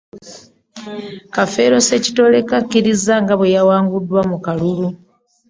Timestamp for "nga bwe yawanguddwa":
3.21-4.21